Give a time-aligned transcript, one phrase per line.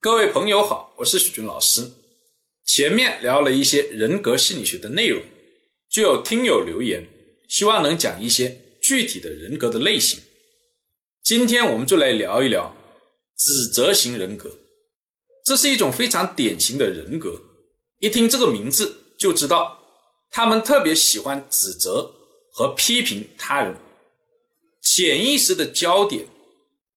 [0.00, 1.90] 各位朋友好，我是许军老师。
[2.64, 5.20] 前面聊了一些人格心理学的内容，
[5.90, 7.04] 就有听友留言，
[7.48, 10.20] 希望能讲一些具体的人格的类型。
[11.24, 12.76] 今天我们就来聊一聊
[13.36, 14.56] 指责型人格，
[15.44, 17.42] 这是一种非常典型的人格。
[17.98, 19.82] 一听这个名字就知道，
[20.30, 22.12] 他们特别喜欢指责
[22.52, 23.74] 和批评他人，
[24.80, 26.28] 潜意识的焦点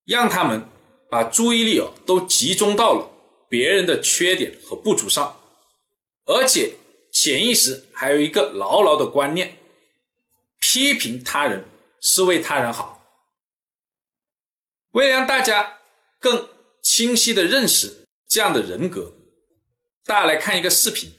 [0.06, 0.64] 让他们。
[1.12, 3.06] 把注意力哦都集中到了
[3.50, 5.36] 别人的缺点和不足上，
[6.26, 6.72] 而且
[7.12, 9.58] 潜意识还有一个牢牢的观念：
[10.62, 11.66] 批评他人
[12.00, 13.04] 是为他人好。
[14.94, 15.74] 为了让大家
[16.18, 16.48] 更
[16.82, 19.12] 清晰的认识这样的人格，
[20.06, 21.12] 大家来看一个视频。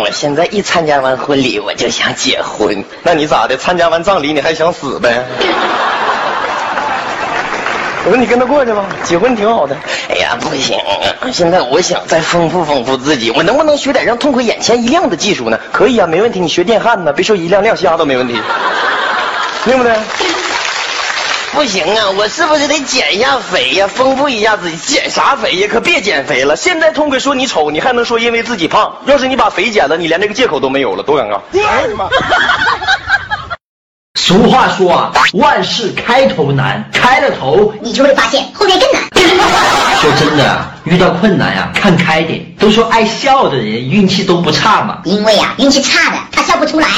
[0.00, 2.84] 我现在一参加完婚礼，我就想结婚。
[3.02, 3.56] 那你咋的？
[3.56, 5.26] 参加完葬礼，你还想死呗？
[8.10, 9.76] 我说你跟他过去吧，结婚挺好的。
[10.08, 10.76] 哎呀，不行，
[11.32, 15.56] 现在我想再丰富丰富自己，我能不能学点让痛快眼前一亮的技术呢？
[15.70, 18.34] 可以啊，没问题，你学电焊呢，别说一亮亮瞎都没问题，
[19.64, 19.94] 对不对？
[21.52, 24.76] 不行啊，我是不是得减一下肥呀，丰富一下自己？
[24.76, 25.68] 减啥肥呀？
[25.70, 26.56] 可别减肥了。
[26.56, 28.96] 现在痛快说你丑，你还能说因为自己胖？
[29.06, 31.38] 要是你把肥减了，你连这个借口都没有了，多尴尬！
[31.54, 32.08] 哎呀妈！
[34.14, 39.02] 俗话说啊，万事开头难，开了头你就会发现后面更难。
[40.00, 42.44] 说真的啊，遇到困难呀，看开点。
[42.58, 45.00] 都说爱笑的人运气都不差嘛。
[45.04, 46.88] 因为啊，运气差的他笑不出来。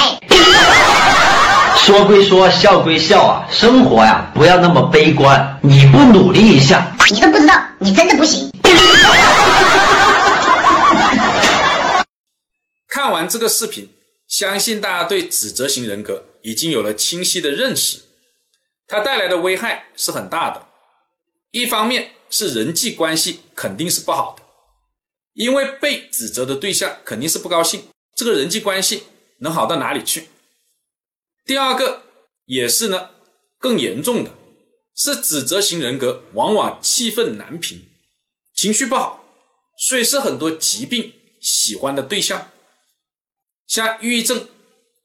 [1.77, 5.59] 说归说，笑归笑啊，生活呀不要那么悲观。
[5.61, 8.51] 你不努力一下，你都不知道你真的不行。
[12.89, 13.91] 看完这个视频，
[14.29, 16.23] 相信大家对指责型人格。
[16.43, 18.01] 已经有了清晰的认识，
[18.87, 20.69] 它带来的危害是很大的。
[21.51, 24.43] 一方面是人际关系肯定是不好的，
[25.35, 29.05] 因为被指责的对象肯定是不高兴，这个人际关系
[29.39, 30.29] 能好到哪里去？
[31.45, 32.03] 第二个
[32.47, 33.11] 也是呢，
[33.59, 34.30] 更严重的
[34.97, 37.86] 是指责型人格往往气愤难平，
[38.55, 39.24] 情绪不好，
[39.79, 42.51] 所以是很多疾病喜欢的对象，
[43.67, 44.48] 像抑郁症、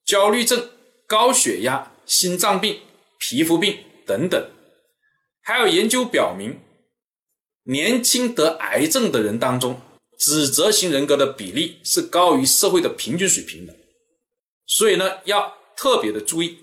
[0.06, 0.72] 焦虑症。
[1.08, 2.82] 高血压、心脏病、
[3.18, 4.50] 皮肤病等等，
[5.42, 6.60] 还有研究表明，
[7.64, 9.80] 年轻得癌症的人当中，
[10.20, 13.74] 指责型人格的比例是高于社会的平均水平的。
[14.66, 16.58] 所以呢，要特别的注意。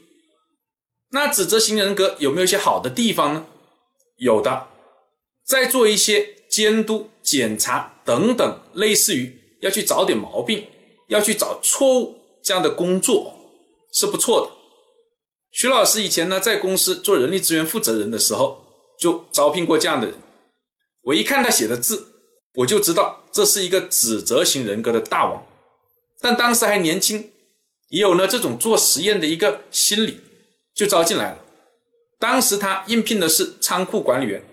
[1.13, 3.47] 那指责型人格有没有一些好的地方呢？
[4.19, 4.69] 有的，
[5.47, 10.67] 在做一些监督、检查等等，类似于要去找点毛病、
[11.09, 13.44] 要去找错误这样的工作。
[13.95, 14.53] 是不错的。
[15.53, 18.67] 徐老师以前呢，在公司做人力资源负责人的时候，
[18.99, 20.17] 就招聘过这样的人。
[21.05, 22.09] 我一看他写的字，
[22.55, 25.47] 我就知道这是一个指责型人格的大王。
[26.21, 27.31] 但当时还年轻，
[27.91, 30.21] 也有呢这种做实验的一个心理，
[30.75, 31.39] 就招进来了。
[32.19, 34.45] 当时他应聘的是仓库管理员，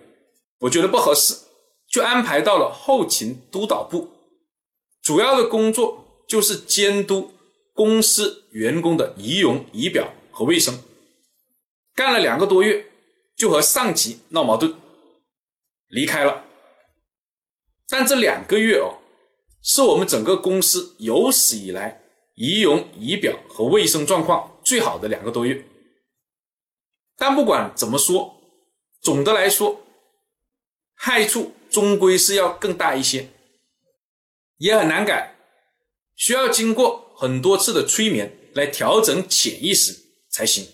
[0.59, 1.33] 我觉得不合适，
[1.89, 4.09] 就安排到了后勤督导部，
[5.01, 7.31] 主要的工作就是监督。
[7.73, 10.79] 公司员工的仪容仪表和卫生，
[11.95, 12.85] 干了两个多月，
[13.35, 14.75] 就和上级闹矛盾，
[15.87, 16.45] 离开了。
[17.87, 18.99] 但这两个月哦，
[19.61, 22.01] 是我们整个公司有史以来
[22.35, 25.65] 仪容仪表和卫生状况最好的两个多月。
[27.17, 28.41] 但不管怎么说，
[29.01, 29.81] 总的来说，
[30.95, 33.29] 害处终归是要更大一些，
[34.57, 35.35] 也很难改，
[36.15, 37.11] 需要经过。
[37.21, 39.95] 很多次的催眠来调整潜意识
[40.27, 40.65] 才行。